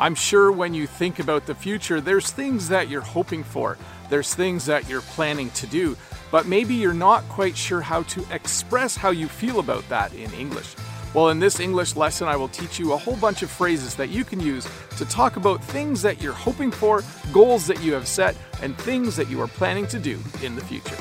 I'm 0.00 0.14
sure 0.14 0.50
when 0.50 0.72
you 0.72 0.86
think 0.86 1.18
about 1.18 1.44
the 1.44 1.54
future, 1.54 2.00
there's 2.00 2.30
things 2.30 2.70
that 2.70 2.88
you're 2.88 3.02
hoping 3.02 3.44
for, 3.44 3.76
there's 4.08 4.34
things 4.34 4.64
that 4.64 4.88
you're 4.88 5.02
planning 5.02 5.50
to 5.50 5.66
do, 5.66 5.94
but 6.30 6.46
maybe 6.46 6.74
you're 6.74 6.94
not 6.94 7.22
quite 7.28 7.54
sure 7.54 7.82
how 7.82 8.04
to 8.04 8.24
express 8.32 8.96
how 8.96 9.10
you 9.10 9.28
feel 9.28 9.58
about 9.60 9.86
that 9.90 10.14
in 10.14 10.32
English. 10.32 10.74
Well, 11.12 11.28
in 11.28 11.38
this 11.38 11.60
English 11.60 11.96
lesson, 11.96 12.28
I 12.28 12.36
will 12.36 12.48
teach 12.48 12.78
you 12.78 12.94
a 12.94 12.96
whole 12.96 13.16
bunch 13.16 13.42
of 13.42 13.50
phrases 13.50 13.94
that 13.96 14.08
you 14.08 14.24
can 14.24 14.40
use 14.40 14.66
to 14.96 15.04
talk 15.04 15.36
about 15.36 15.62
things 15.62 16.00
that 16.00 16.22
you're 16.22 16.32
hoping 16.32 16.70
for, 16.70 17.02
goals 17.30 17.66
that 17.66 17.82
you 17.82 17.92
have 17.92 18.08
set, 18.08 18.34
and 18.62 18.78
things 18.78 19.16
that 19.16 19.28
you 19.28 19.38
are 19.42 19.48
planning 19.48 19.86
to 19.88 19.98
do 19.98 20.18
in 20.42 20.56
the 20.56 20.64
future. 20.64 20.96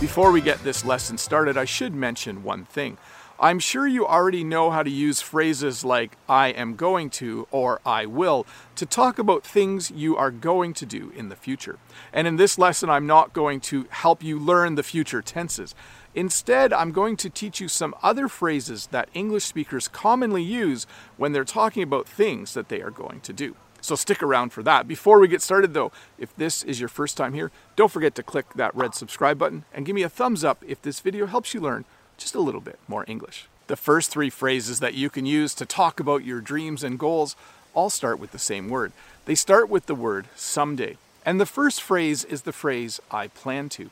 Before 0.00 0.30
we 0.30 0.40
get 0.40 0.62
this 0.62 0.84
lesson 0.84 1.18
started, 1.18 1.56
I 1.56 1.64
should 1.64 1.94
mention 1.94 2.44
one 2.44 2.64
thing. 2.66 2.98
I'm 3.40 3.58
sure 3.58 3.86
you 3.86 4.06
already 4.06 4.44
know 4.44 4.70
how 4.70 4.82
to 4.82 4.90
use 4.90 5.20
phrases 5.20 5.84
like 5.84 6.16
I 6.28 6.48
am 6.48 6.76
going 6.76 7.10
to 7.10 7.48
or 7.50 7.80
I 7.84 8.06
will 8.06 8.46
to 8.76 8.86
talk 8.86 9.18
about 9.18 9.44
things 9.44 9.90
you 9.90 10.16
are 10.16 10.30
going 10.30 10.74
to 10.74 10.86
do 10.86 11.12
in 11.16 11.28
the 11.28 11.36
future. 11.36 11.78
And 12.12 12.26
in 12.26 12.36
this 12.36 12.58
lesson, 12.58 12.90
I'm 12.90 13.06
not 13.06 13.32
going 13.32 13.60
to 13.62 13.86
help 13.90 14.22
you 14.22 14.38
learn 14.38 14.74
the 14.74 14.82
future 14.82 15.22
tenses. 15.22 15.74
Instead, 16.14 16.72
I'm 16.72 16.92
going 16.92 17.16
to 17.18 17.30
teach 17.30 17.60
you 17.60 17.68
some 17.68 17.94
other 18.02 18.28
phrases 18.28 18.88
that 18.88 19.08
English 19.14 19.44
speakers 19.44 19.88
commonly 19.88 20.42
use 20.42 20.86
when 21.16 21.32
they're 21.32 21.44
talking 21.44 21.82
about 21.82 22.06
things 22.06 22.54
that 22.54 22.68
they 22.68 22.82
are 22.82 22.90
going 22.90 23.20
to 23.20 23.32
do. 23.32 23.56
So 23.80 23.96
stick 23.96 24.22
around 24.22 24.50
for 24.50 24.62
that. 24.62 24.86
Before 24.86 25.18
we 25.18 25.26
get 25.26 25.42
started, 25.42 25.74
though, 25.74 25.90
if 26.16 26.36
this 26.36 26.62
is 26.62 26.78
your 26.78 26.88
first 26.88 27.16
time 27.16 27.34
here, 27.34 27.50
don't 27.74 27.90
forget 27.90 28.14
to 28.14 28.22
click 28.22 28.54
that 28.54 28.74
red 28.76 28.94
subscribe 28.94 29.38
button 29.38 29.64
and 29.72 29.84
give 29.84 29.96
me 29.96 30.02
a 30.02 30.08
thumbs 30.08 30.44
up 30.44 30.62
if 30.64 30.80
this 30.80 31.00
video 31.00 31.26
helps 31.26 31.52
you 31.52 31.60
learn 31.60 31.84
just 32.16 32.34
a 32.34 32.40
little 32.40 32.60
bit 32.60 32.78
more 32.88 33.04
English. 33.08 33.46
The 33.66 33.76
first 33.76 34.10
three 34.10 34.30
phrases 34.30 34.80
that 34.80 34.94
you 34.94 35.08
can 35.08 35.26
use 35.26 35.54
to 35.54 35.66
talk 35.66 36.00
about 36.00 36.24
your 36.24 36.40
dreams 36.40 36.84
and 36.84 36.98
goals 36.98 37.36
all 37.74 37.90
start 37.90 38.18
with 38.18 38.32
the 38.32 38.38
same 38.38 38.68
word. 38.68 38.92
They 39.24 39.34
start 39.34 39.68
with 39.68 39.86
the 39.86 39.94
word 39.94 40.26
someday. 40.34 40.96
And 41.24 41.40
the 41.40 41.46
first 41.46 41.80
phrase 41.80 42.24
is 42.24 42.42
the 42.42 42.52
phrase 42.52 43.00
I 43.10 43.28
plan 43.28 43.68
to. 43.70 43.90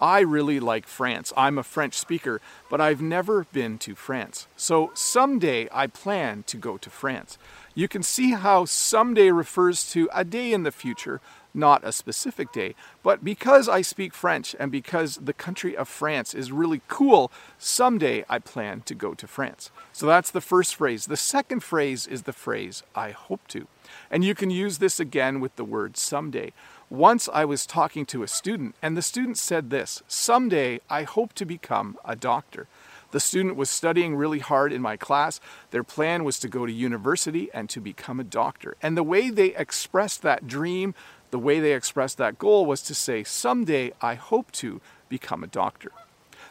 I 0.00 0.20
really 0.20 0.60
like 0.60 0.86
France. 0.86 1.32
I'm 1.36 1.58
a 1.58 1.64
French 1.64 1.94
speaker, 1.94 2.40
but 2.70 2.80
I've 2.80 3.02
never 3.02 3.44
been 3.52 3.78
to 3.78 3.96
France. 3.96 4.46
So 4.56 4.92
someday 4.94 5.68
I 5.72 5.88
plan 5.88 6.44
to 6.46 6.56
go 6.56 6.76
to 6.78 6.88
France. 6.88 7.36
You 7.74 7.88
can 7.88 8.04
see 8.04 8.32
how 8.32 8.64
someday 8.64 9.30
refers 9.30 9.90
to 9.92 10.08
a 10.14 10.24
day 10.24 10.52
in 10.52 10.62
the 10.62 10.70
future, 10.70 11.20
not 11.58 11.84
a 11.84 11.92
specific 11.92 12.52
day. 12.52 12.74
But 13.02 13.24
because 13.24 13.68
I 13.68 13.82
speak 13.82 14.14
French 14.14 14.54
and 14.58 14.72
because 14.72 15.16
the 15.16 15.32
country 15.32 15.76
of 15.76 15.88
France 15.88 16.32
is 16.32 16.52
really 16.52 16.80
cool, 16.88 17.30
someday 17.58 18.24
I 18.28 18.38
plan 18.38 18.82
to 18.82 18.94
go 18.94 19.14
to 19.14 19.26
France. 19.26 19.70
So 19.92 20.06
that's 20.06 20.30
the 20.30 20.40
first 20.40 20.76
phrase. 20.76 21.06
The 21.06 21.16
second 21.16 21.60
phrase 21.60 22.06
is 22.06 22.22
the 22.22 22.32
phrase 22.32 22.82
I 22.94 23.10
hope 23.10 23.46
to. 23.48 23.66
And 24.10 24.24
you 24.24 24.34
can 24.34 24.50
use 24.50 24.78
this 24.78 25.00
again 25.00 25.40
with 25.40 25.56
the 25.56 25.64
word 25.64 25.96
someday. 25.96 26.52
Once 26.90 27.28
I 27.32 27.44
was 27.44 27.66
talking 27.66 28.06
to 28.06 28.22
a 28.22 28.28
student, 28.28 28.74
and 28.80 28.96
the 28.96 29.02
student 29.02 29.36
said 29.36 29.68
this 29.68 30.02
Someday 30.08 30.80
I 30.88 31.02
hope 31.02 31.34
to 31.34 31.44
become 31.44 31.98
a 32.04 32.16
doctor. 32.16 32.66
The 33.10 33.20
student 33.20 33.56
was 33.56 33.70
studying 33.70 34.16
really 34.16 34.38
hard 34.38 34.72
in 34.72 34.82
my 34.82 34.96
class. 34.96 35.40
Their 35.70 35.82
plan 35.82 36.24
was 36.24 36.38
to 36.40 36.48
go 36.48 36.66
to 36.66 36.72
university 36.72 37.48
and 37.54 37.70
to 37.70 37.80
become 37.80 38.20
a 38.20 38.24
doctor. 38.24 38.76
And 38.82 38.96
the 38.96 39.02
way 39.02 39.30
they 39.30 39.54
expressed 39.54 40.20
that 40.22 40.46
dream, 40.46 40.94
the 41.30 41.38
way 41.38 41.60
they 41.60 41.74
expressed 41.74 42.18
that 42.18 42.38
goal 42.38 42.66
was 42.66 42.82
to 42.82 42.94
say, 42.94 43.24
Someday 43.24 43.92
I 44.00 44.14
hope 44.14 44.52
to 44.52 44.80
become 45.08 45.42
a 45.42 45.48
doctor. 45.48 45.92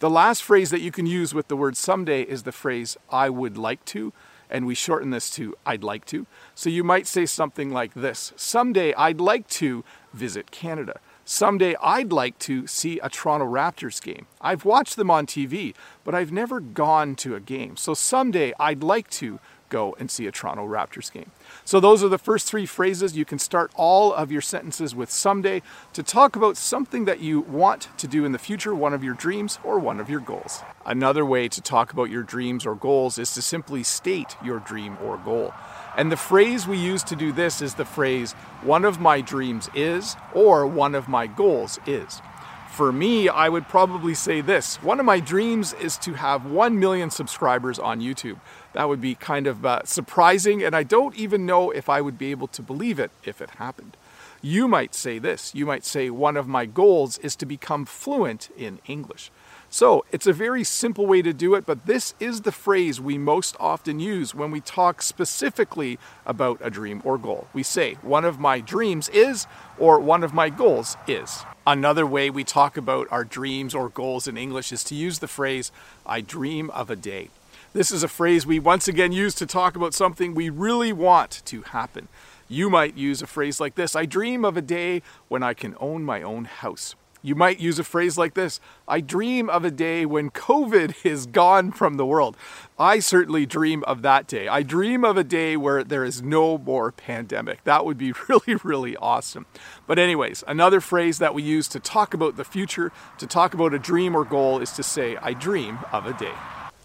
The 0.00 0.10
last 0.10 0.42
phrase 0.42 0.70
that 0.70 0.80
you 0.80 0.90
can 0.90 1.06
use 1.06 1.34
with 1.34 1.48
the 1.48 1.56
word 1.56 1.76
someday 1.76 2.22
is 2.22 2.44
the 2.44 2.52
phrase 2.52 2.96
I 3.10 3.28
would 3.28 3.58
like 3.58 3.84
to 3.86 4.12
and 4.50 4.66
we 4.66 4.74
shorten 4.74 5.10
this 5.10 5.30
to 5.30 5.54
I'd 5.64 5.84
like 5.84 6.04
to. 6.06 6.26
So 6.54 6.68
you 6.68 6.82
might 6.82 7.06
say 7.06 7.24
something 7.24 7.70
like 7.70 7.94
this 7.94 8.32
Someday 8.36 8.92
I'd 8.94 9.20
like 9.20 9.46
to 9.48 9.84
visit 10.12 10.50
Canada. 10.50 11.00
Someday 11.24 11.76
I'd 11.80 12.12
like 12.12 12.38
to 12.40 12.66
see 12.66 12.98
a 12.98 13.08
Toronto 13.08 13.46
Raptors 13.46 14.02
game. 14.02 14.26
I've 14.40 14.64
watched 14.64 14.96
them 14.96 15.10
on 15.10 15.26
TV, 15.26 15.74
but 16.02 16.14
I've 16.14 16.32
never 16.32 16.58
gone 16.58 17.14
to 17.16 17.36
a 17.36 17.40
game. 17.40 17.76
So 17.76 17.94
someday 17.94 18.52
I'd 18.58 18.82
like 18.82 19.08
to 19.10 19.38
go 19.70 19.96
and 19.98 20.10
see 20.10 20.26
a 20.26 20.32
Toronto 20.32 20.66
Raptors 20.66 21.10
game. 21.10 21.30
So, 21.64 21.80
those 21.80 22.04
are 22.04 22.08
the 22.08 22.18
first 22.18 22.46
three 22.46 22.66
phrases. 22.66 23.16
You 23.16 23.24
can 23.24 23.38
start 23.38 23.70
all 23.74 24.12
of 24.12 24.30
your 24.30 24.42
sentences 24.42 24.94
with 24.94 25.10
someday 25.10 25.62
to 25.94 26.02
talk 26.02 26.36
about 26.36 26.56
something 26.56 27.06
that 27.06 27.20
you 27.20 27.40
want 27.40 27.88
to 27.96 28.06
do 28.06 28.24
in 28.24 28.32
the 28.32 28.38
future, 28.38 28.74
one 28.74 28.92
of 28.92 29.02
your 29.02 29.14
dreams 29.14 29.58
or 29.64 29.78
one 29.78 30.00
of 30.00 30.10
your 30.10 30.20
goals. 30.20 30.60
Another 30.84 31.24
way 31.24 31.48
to 31.48 31.60
talk 31.60 31.92
about 31.92 32.10
your 32.10 32.22
dreams 32.22 32.66
or 32.66 32.74
goals 32.74 33.18
is 33.18 33.32
to 33.34 33.42
simply 33.42 33.82
state 33.82 34.36
your 34.44 34.58
dream 34.58 34.98
or 35.02 35.16
goal. 35.16 35.54
And 35.96 36.10
the 36.10 36.16
phrase 36.16 36.66
we 36.66 36.78
use 36.78 37.02
to 37.04 37.16
do 37.16 37.32
this 37.32 37.60
is 37.60 37.74
the 37.74 37.84
phrase, 37.84 38.32
one 38.62 38.84
of 38.84 39.00
my 39.00 39.20
dreams 39.20 39.68
is, 39.74 40.16
or 40.34 40.66
one 40.66 40.94
of 40.94 41.08
my 41.08 41.26
goals 41.26 41.78
is. 41.86 42.22
For 42.70 42.92
me, 42.92 43.28
I 43.28 43.48
would 43.48 43.68
probably 43.68 44.14
say 44.14 44.40
this 44.40 44.76
one 44.82 45.00
of 45.00 45.06
my 45.06 45.20
dreams 45.20 45.72
is 45.74 45.98
to 45.98 46.14
have 46.14 46.46
1 46.46 46.78
million 46.78 47.10
subscribers 47.10 47.78
on 47.78 48.00
YouTube. 48.00 48.38
That 48.72 48.88
would 48.88 49.00
be 49.00 49.16
kind 49.16 49.46
of 49.46 49.66
uh, 49.66 49.82
surprising, 49.84 50.62
and 50.62 50.74
I 50.74 50.84
don't 50.84 51.14
even 51.16 51.44
know 51.44 51.70
if 51.70 51.88
I 51.88 52.00
would 52.00 52.16
be 52.16 52.30
able 52.30 52.46
to 52.48 52.62
believe 52.62 52.98
it 52.98 53.10
if 53.24 53.40
it 53.40 53.50
happened. 53.50 53.96
You 54.40 54.68
might 54.68 54.94
say 54.94 55.18
this 55.18 55.54
you 55.54 55.66
might 55.66 55.84
say, 55.84 56.10
One 56.10 56.36
of 56.36 56.46
my 56.46 56.64
goals 56.64 57.18
is 57.18 57.36
to 57.36 57.46
become 57.46 57.84
fluent 57.84 58.48
in 58.56 58.78
English. 58.86 59.30
So 59.72 60.04
it's 60.10 60.26
a 60.26 60.32
very 60.32 60.64
simple 60.64 61.06
way 61.06 61.22
to 61.22 61.32
do 61.32 61.54
it, 61.54 61.64
but 61.64 61.86
this 61.86 62.14
is 62.18 62.40
the 62.40 62.50
phrase 62.50 63.00
we 63.00 63.16
most 63.16 63.56
often 63.60 64.00
use 64.00 64.34
when 64.34 64.50
we 64.50 64.60
talk 64.60 65.00
specifically 65.00 65.96
about 66.26 66.58
a 66.60 66.70
dream 66.70 67.00
or 67.04 67.16
goal. 67.16 67.46
We 67.52 67.62
say, 67.62 67.94
One 68.02 68.24
of 68.24 68.40
my 68.40 68.58
dreams 68.58 69.08
is, 69.10 69.46
or 69.78 70.00
one 70.00 70.24
of 70.24 70.34
my 70.34 70.50
goals 70.50 70.96
is. 71.06 71.44
Another 71.64 72.04
way 72.04 72.30
we 72.30 72.42
talk 72.42 72.76
about 72.76 73.06
our 73.12 73.22
dreams 73.22 73.72
or 73.72 73.88
goals 73.88 74.26
in 74.26 74.36
English 74.36 74.72
is 74.72 74.82
to 74.84 74.96
use 74.96 75.20
the 75.20 75.28
phrase, 75.28 75.70
I 76.04 76.20
dream 76.20 76.70
of 76.70 76.90
a 76.90 76.96
day. 76.96 77.30
This 77.72 77.92
is 77.92 78.02
a 78.02 78.08
phrase 78.08 78.44
we 78.44 78.58
once 78.58 78.88
again 78.88 79.12
use 79.12 79.36
to 79.36 79.46
talk 79.46 79.76
about 79.76 79.94
something 79.94 80.34
we 80.34 80.50
really 80.50 80.92
want 80.92 81.42
to 81.44 81.62
happen. 81.62 82.08
You 82.48 82.70
might 82.70 82.96
use 82.96 83.22
a 83.22 83.28
phrase 83.28 83.60
like 83.60 83.76
this 83.76 83.94
I 83.94 84.04
dream 84.04 84.44
of 84.44 84.56
a 84.56 84.62
day 84.62 85.02
when 85.28 85.44
I 85.44 85.54
can 85.54 85.76
own 85.78 86.02
my 86.02 86.22
own 86.22 86.46
house. 86.46 86.96
You 87.22 87.34
might 87.34 87.60
use 87.60 87.78
a 87.78 87.84
phrase 87.84 88.16
like 88.16 88.34
this 88.34 88.60
I 88.88 89.00
dream 89.00 89.50
of 89.50 89.64
a 89.64 89.70
day 89.70 90.06
when 90.06 90.30
COVID 90.30 90.94
is 91.04 91.26
gone 91.26 91.70
from 91.70 91.96
the 91.96 92.06
world. 92.06 92.36
I 92.78 92.98
certainly 92.98 93.44
dream 93.44 93.84
of 93.84 94.02
that 94.02 94.26
day. 94.26 94.48
I 94.48 94.62
dream 94.62 95.04
of 95.04 95.18
a 95.18 95.24
day 95.24 95.56
where 95.56 95.84
there 95.84 96.04
is 96.04 96.22
no 96.22 96.56
more 96.56 96.90
pandemic. 96.90 97.62
That 97.64 97.84
would 97.84 97.98
be 97.98 98.12
really, 98.28 98.54
really 98.62 98.96
awesome. 98.96 99.46
But, 99.86 99.98
anyways, 99.98 100.42
another 100.46 100.80
phrase 100.80 101.18
that 101.18 101.34
we 101.34 101.42
use 101.42 101.68
to 101.68 101.80
talk 101.80 102.14
about 102.14 102.36
the 102.36 102.44
future, 102.44 102.90
to 103.18 103.26
talk 103.26 103.52
about 103.52 103.74
a 103.74 103.78
dream 103.78 104.16
or 104.16 104.24
goal, 104.24 104.60
is 104.60 104.72
to 104.72 104.82
say, 104.82 105.16
I 105.16 105.34
dream 105.34 105.80
of 105.92 106.06
a 106.06 106.14
day. 106.14 106.34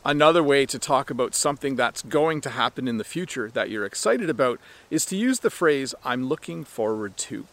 Another 0.03 0.43
way 0.43 0.67
to 0.67 0.77
talk 0.77 1.09
about 1.09 1.33
something 1.33 1.75
that's 1.75 2.03
going 2.03 2.39
to 2.41 2.51
happen 2.51 2.87
in 2.87 2.99
the 2.99 3.03
future 3.03 3.49
that 3.49 3.71
you're 3.71 3.85
excited 3.85 4.29
about 4.29 4.59
is 4.91 5.03
to 5.05 5.15
use 5.15 5.39
the 5.39 5.49
phrase, 5.49 5.95
I'm 6.03 6.27
looking 6.27 6.63
forward 6.63 7.17
to. 7.17 7.47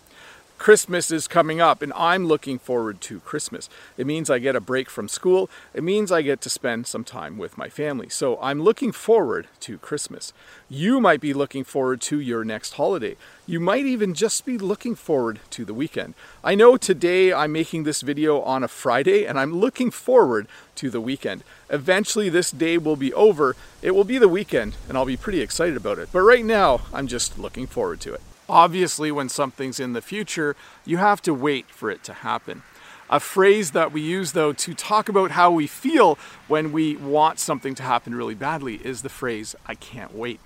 Christmas 0.63 1.11
is 1.11 1.27
coming 1.27 1.61
up 1.61 1.83
and 1.83 1.93
I'm 1.95 2.27
looking 2.27 2.57
forward 2.57 3.01
to 3.01 3.19
Christmas. 3.19 3.69
It 3.97 4.07
means 4.07 4.31
I 4.31 4.39
get 4.39 4.55
a 4.55 4.61
break 4.61 4.89
from 4.89 5.09
school. 5.09 5.51
It 5.75 5.83
means 5.83 6.13
I 6.13 6.23
get 6.23 6.41
to 6.43 6.49
spend 6.49 6.87
some 6.87 7.03
time 7.03 7.37
with 7.37 7.59
my 7.59 7.69
family. 7.69 8.09
So 8.09 8.41
I'm 8.41 8.63
looking 8.63 8.93
forward 8.93 9.49
to 9.59 9.77
Christmas. 9.79 10.33
You 10.71 11.01
might 11.01 11.21
be 11.21 11.35
looking 11.35 11.65
forward 11.65 12.01
to 12.03 12.21
your 12.21 12.45
next 12.45 12.75
holiday. 12.75 13.17
You 13.45 13.59
might 13.59 13.87
even 13.87 14.15
just 14.15 14.47
be 14.47 14.57
looking 14.57 14.95
forward 14.95 15.41
to 15.51 15.65
the 15.65 15.75
weekend. 15.75 16.15
I 16.45 16.55
know 16.55 16.77
today 16.77 17.33
I'm 17.33 17.51
making 17.51 17.83
this 17.83 18.01
video 18.01 18.41
on 18.43 18.63
a 18.63 18.69
Friday 18.69 19.25
and 19.27 19.41
I'm 19.41 19.57
looking 19.57 19.91
forward 19.91 20.47
to 20.77 20.91
the 20.91 21.01
weekend. 21.01 21.43
Eventually 21.71 22.29
this 22.29 22.53
day 22.53 22.79
will 22.79 22.95
be 22.95 23.13
over. 23.15 23.57
It 23.83 23.97
will 23.97 24.05
be 24.05 24.19
the 24.19 24.29
weekend 24.29 24.77
and 24.89 24.97
I'll 24.97 25.07
be 25.07 25.17
pretty 25.17 25.41
excited 25.41 25.77
about 25.77 25.99
it. 25.99 26.11
But 26.13 26.21
right 26.21 26.45
now 26.45 26.83
I'm 26.95 27.09
just 27.09 27.37
looking 27.37 27.67
forward 27.67 27.99
to 28.03 28.15
it. 28.15 28.21
Obviously, 28.49 29.11
when 29.13 29.29
something's 29.29 29.81
in 29.81 29.93
the 29.93 30.03
future, 30.03 30.57
you 30.85 30.97
have 30.99 31.23
to 31.23 31.33
wait 31.33 31.67
for 31.71 31.91
it 31.91 32.03
to 32.05 32.13
happen. 32.13 32.63
A 33.09 33.21
phrase 33.21 33.73
that 33.73 33.93
we 33.93 34.01
use, 34.01 34.33
though, 34.33 34.53
to 34.55 34.75
talk 34.75 35.09
about 35.09 35.33
how 35.33 35.51
we 35.51 35.67
feel 35.67 36.19
when 36.49 36.73
we 36.73 36.97
want 36.97 37.39
something 37.39 37.75
to 37.75 37.83
happen 37.83 38.15
really 38.15 38.35
badly 38.35 38.77
is 38.77 39.03
the 39.03 39.09
phrase, 39.09 39.55
I 39.67 39.75
can't 39.75 40.15
wait. 40.15 40.41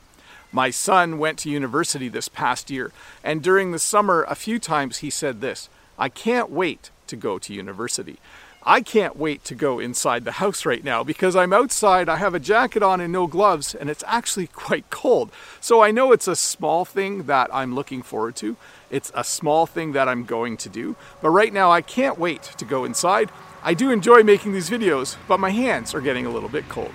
My 0.52 0.70
son 0.70 1.18
went 1.18 1.38
to 1.40 1.50
university 1.50 2.08
this 2.08 2.28
past 2.28 2.70
year, 2.70 2.92
and 3.22 3.42
during 3.42 3.72
the 3.72 3.78
summer, 3.78 4.24
a 4.28 4.34
few 4.34 4.58
times 4.58 4.98
he 4.98 5.10
said 5.10 5.40
this 5.40 5.68
I 5.98 6.08
can't 6.08 6.50
wait 6.50 6.90
to 7.06 7.16
go 7.16 7.38
to 7.38 7.54
university. 7.54 8.18
I 8.68 8.80
can't 8.80 9.16
wait 9.16 9.44
to 9.44 9.54
go 9.54 9.78
inside 9.78 10.24
the 10.24 10.32
house 10.32 10.66
right 10.66 10.82
now 10.82 11.04
because 11.04 11.36
I'm 11.36 11.52
outside, 11.52 12.08
I 12.08 12.16
have 12.16 12.34
a 12.34 12.40
jacket 12.40 12.82
on 12.82 13.00
and 13.00 13.12
no 13.12 13.28
gloves, 13.28 13.76
and 13.76 13.88
it's 13.88 14.02
actually 14.08 14.46
quite 14.52 14.90
cold. 14.90 15.30
So 15.60 15.82
I 15.82 15.92
know 15.92 16.10
it's 16.10 16.26
a 16.26 16.34
small 16.34 16.84
thing 16.84 17.24
that 17.24 17.48
I'm 17.54 17.76
looking 17.76 18.02
forward 18.02 18.34
to. 18.36 18.56
It's 18.90 19.12
a 19.14 19.22
small 19.22 19.66
thing 19.66 19.92
that 19.92 20.08
I'm 20.08 20.24
going 20.24 20.56
to 20.56 20.68
do. 20.68 20.96
But 21.22 21.30
right 21.30 21.52
now, 21.52 21.70
I 21.70 21.80
can't 21.80 22.18
wait 22.18 22.42
to 22.42 22.64
go 22.64 22.84
inside. 22.84 23.30
I 23.62 23.72
do 23.72 23.92
enjoy 23.92 24.24
making 24.24 24.52
these 24.52 24.68
videos, 24.68 25.16
but 25.28 25.38
my 25.38 25.50
hands 25.50 25.94
are 25.94 26.00
getting 26.00 26.26
a 26.26 26.30
little 26.30 26.48
bit 26.48 26.68
cold. 26.68 26.92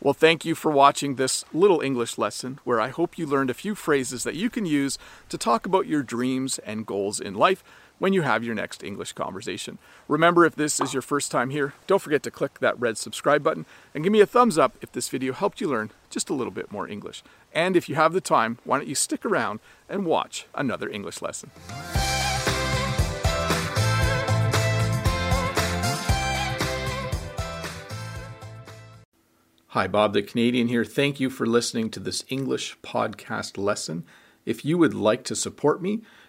Well, 0.00 0.14
thank 0.14 0.46
you 0.46 0.54
for 0.54 0.70
watching 0.70 1.14
this 1.14 1.44
little 1.52 1.80
English 1.80 2.16
lesson 2.16 2.60
where 2.64 2.80
I 2.80 2.88
hope 2.88 3.18
you 3.18 3.26
learned 3.26 3.50
a 3.50 3.54
few 3.54 3.74
phrases 3.74 4.22
that 4.24 4.34
you 4.34 4.48
can 4.48 4.64
use 4.64 4.98
to 5.28 5.36
talk 5.36 5.66
about 5.66 5.86
your 5.86 6.02
dreams 6.02 6.58
and 6.60 6.86
goals 6.86 7.20
in 7.20 7.34
life 7.34 7.62
when 8.04 8.12
you 8.12 8.20
have 8.20 8.44
your 8.44 8.54
next 8.54 8.84
English 8.84 9.14
conversation. 9.14 9.78
Remember, 10.08 10.44
if 10.44 10.54
this 10.54 10.78
is 10.78 10.92
your 10.92 11.00
first 11.00 11.30
time 11.30 11.48
here, 11.48 11.72
don't 11.86 12.02
forget 12.02 12.22
to 12.22 12.30
click 12.30 12.58
that 12.58 12.78
red 12.78 12.98
subscribe 12.98 13.42
button 13.42 13.64
and 13.94 14.04
give 14.04 14.12
me 14.12 14.20
a 14.20 14.26
thumbs 14.26 14.58
up 14.58 14.76
if 14.82 14.92
this 14.92 15.08
video 15.08 15.32
helped 15.32 15.58
you 15.58 15.70
learn 15.70 15.90
just 16.10 16.28
a 16.28 16.34
little 16.34 16.50
bit 16.50 16.70
more 16.70 16.86
English. 16.86 17.22
And 17.54 17.78
if 17.78 17.88
you 17.88 17.94
have 17.94 18.12
the 18.12 18.20
time, 18.20 18.58
why 18.64 18.76
don't 18.76 18.88
you 18.88 18.94
stick 18.94 19.24
around 19.24 19.60
and 19.88 20.04
watch 20.04 20.44
another 20.54 20.86
English 20.90 21.22
lesson. 21.22 21.50
Hi, 29.68 29.86
Bob 29.86 30.12
the 30.12 30.20
Canadian 30.20 30.68
here. 30.68 30.84
Thank 30.84 31.20
you 31.20 31.30
for 31.30 31.46
listening 31.46 31.88
to 31.88 32.00
this 32.00 32.22
English 32.28 32.76
podcast 32.82 33.56
lesson. 33.56 34.04
If 34.44 34.62
you 34.62 34.76
would 34.76 34.92
like 34.92 35.24
to 35.24 35.34
support 35.34 35.80
me, 35.80 36.02